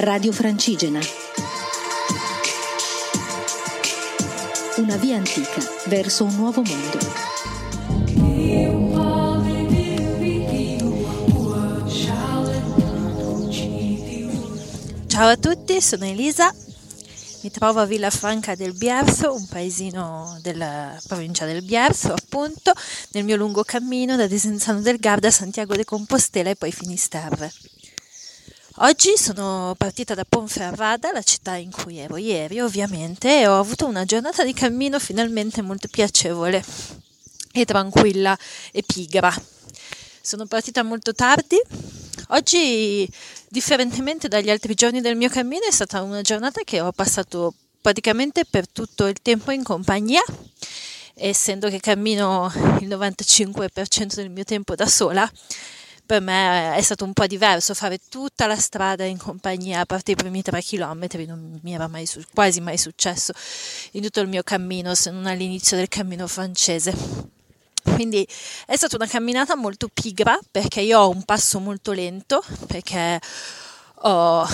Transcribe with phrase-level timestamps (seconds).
[0.00, 1.00] Radio Francigena.
[4.76, 6.98] Una via antica verso un nuovo mondo.
[15.08, 16.54] Ciao a tutti, sono Elisa,
[17.42, 22.72] mi trovo a Villafranca del Bierzo, un paesino della provincia del Bierzo, appunto,
[23.14, 27.52] nel mio lungo cammino da Desenzano del Garda a Santiago de Compostela e poi Finisterre.
[28.80, 33.86] Oggi sono partita da Ponferrada, la città in cui ero ieri, ovviamente, e ho avuto
[33.86, 36.64] una giornata di cammino finalmente molto piacevole
[37.50, 38.38] e tranquilla
[38.70, 39.34] e pigra.
[40.20, 41.60] Sono partita molto tardi.
[42.28, 43.10] Oggi,
[43.48, 48.44] differentemente dagli altri giorni del mio cammino, è stata una giornata che ho passato praticamente
[48.44, 50.22] per tutto il tempo in compagnia,
[51.14, 55.28] essendo che cammino il 95% del mio tempo da sola.
[56.08, 60.12] Per me è stato un po' diverso fare tutta la strada in compagnia, a parte
[60.12, 63.34] i primi tre chilometri, non mi era mai su- quasi mai successo
[63.90, 66.94] in tutto il mio cammino, se non all'inizio del cammino francese.
[67.82, 68.26] Quindi
[68.64, 73.20] è stata una camminata molto pigra perché io ho un passo molto lento, perché
[73.96, 74.48] ho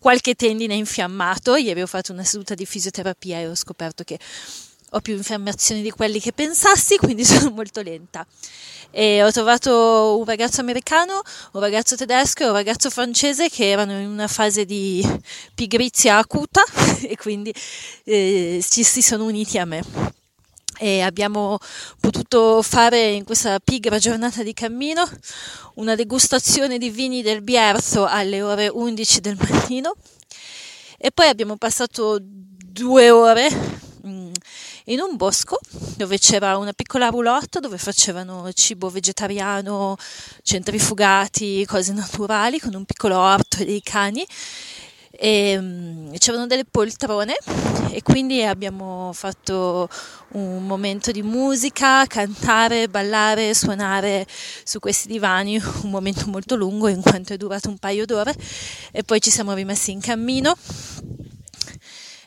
[0.00, 1.54] qualche tendine infiammato.
[1.54, 4.18] Ieri ho fatto una seduta di fisioterapia e ho scoperto che
[4.94, 8.26] ho più infiammazioni di quelli che pensassi, quindi sono molto lenta.
[8.90, 11.20] E ho trovato un ragazzo americano,
[11.52, 15.04] un ragazzo tedesco e un ragazzo francese che erano in una fase di
[15.54, 16.62] pigrizia acuta
[17.02, 17.52] e quindi
[18.04, 19.82] eh, ci si sono uniti a me
[20.78, 21.58] e abbiamo
[22.00, 25.08] potuto fare in questa pigra giornata di cammino
[25.74, 29.94] una degustazione di vini del Bierzo alle ore 11 del mattino
[30.98, 33.48] e poi abbiamo passato due ore
[34.06, 34.32] mm,
[34.88, 35.58] in un bosco
[35.96, 39.96] dove c'era una piccola roulotte dove facevano cibo vegetariano,
[40.42, 44.26] centrifugati, cose naturali con un piccolo orto e dei cani.
[45.16, 47.36] E um, c'erano delle poltrone
[47.92, 49.88] e quindi abbiamo fatto
[50.32, 54.26] un momento di musica, cantare, ballare, suonare
[54.64, 58.34] su questi divani, un momento molto lungo in quanto è durato un paio d'ore
[58.90, 60.56] e poi ci siamo rimessi in cammino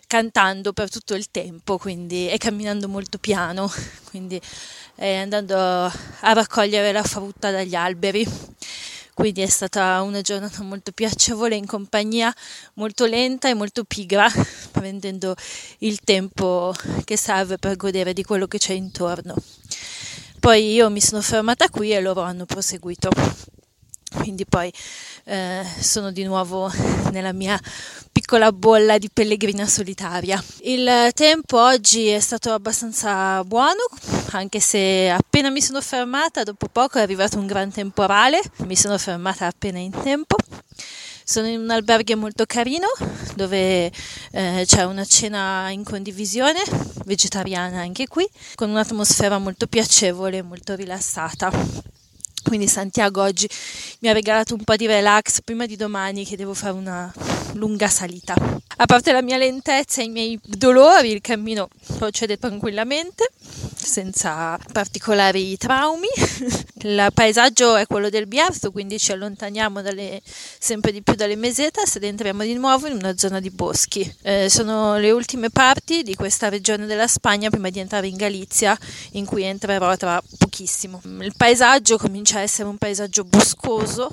[0.08, 3.70] cantando per tutto il tempo quindi, e camminando molto piano,
[4.10, 4.42] quindi
[4.96, 8.26] eh, andando a raccogliere la frutta dagli alberi
[9.18, 12.32] quindi è stata una giornata molto piacevole in compagnia,
[12.74, 14.30] molto lenta e molto pigra,
[14.70, 15.36] prendendo
[15.80, 16.72] il tempo
[17.04, 19.34] che serve per godere di quello che c'è intorno.
[20.40, 23.10] Poi io mi sono fermata qui e loro hanno proseguito.
[24.28, 24.70] Quindi poi
[25.24, 26.70] eh, sono di nuovo
[27.14, 27.58] nella mia
[28.12, 30.44] piccola bolla di pellegrina solitaria.
[30.64, 33.88] Il tempo oggi è stato abbastanza buono,
[34.32, 38.98] anche se appena mi sono fermata, dopo poco è arrivato un gran temporale, mi sono
[38.98, 40.36] fermata appena in tempo.
[41.24, 42.88] Sono in un albergo molto carino
[43.34, 43.90] dove
[44.32, 46.60] eh, c'è una cena in condivisione,
[47.06, 51.96] vegetariana anche qui, con un'atmosfera molto piacevole e molto rilassata.
[52.48, 53.48] Quindi Santiago oggi
[54.00, 57.14] mi ha regalato un po' di relax prima di domani che devo fare una
[57.54, 58.36] lunga salita.
[58.78, 63.30] A parte la mia lentezza e i miei dolori, il cammino procede tranquillamente,
[63.78, 66.08] senza particolari traumi.
[66.82, 71.96] Il paesaggio è quello del Bierzo, quindi ci allontaniamo dalle, sempre di più dalle mesetas
[71.96, 74.16] ed entriamo di nuovo in una zona di boschi.
[74.22, 78.78] Eh, sono le ultime parti di questa regione della Spagna prima di entrare in Galizia,
[79.12, 81.02] in cui entrerò tra pochissimo.
[81.22, 84.10] Il paesaggio comincia a essere un paesaggio boscoso,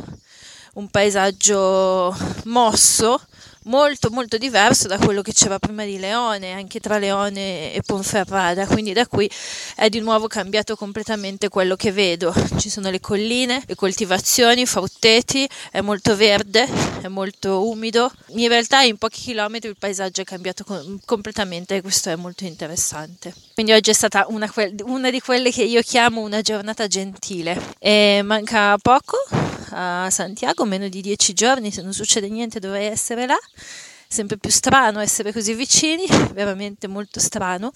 [0.74, 3.20] un paesaggio mosso,
[3.64, 8.66] molto molto diverso da quello che c'era prima di Leone, anche tra Leone e Ponferrada,
[8.66, 9.30] quindi da qui
[9.76, 12.34] è di nuovo cambiato completamente quello che vedo.
[12.58, 16.66] Ci sono le colline, le coltivazioni, i frutteti, è molto verde,
[17.00, 18.10] è molto umido.
[18.28, 22.44] In realtà in pochi chilometri il paesaggio è cambiato com- completamente e questo è molto
[22.44, 23.34] interessante.
[23.54, 27.60] Quindi oggi è stata una, que- una di quelle che io chiamo una giornata gentile
[27.78, 29.16] e manca poco
[29.74, 33.38] a Santiago, meno di dieci giorni, se non succede niente dovrei essere là.
[34.06, 37.72] Sempre più strano essere così vicini, veramente molto strano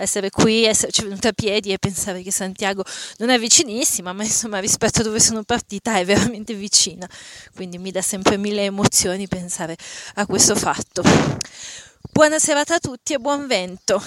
[0.00, 2.82] essere qui, esserci venuta a piedi e pensare che Santiago
[3.18, 7.08] non è vicinissima, ma insomma rispetto a dove sono partita è veramente vicina.
[7.54, 9.76] Quindi mi dà sempre mille emozioni pensare
[10.14, 11.02] a questo fatto.
[12.12, 14.02] Buona serata a tutti e buon vento.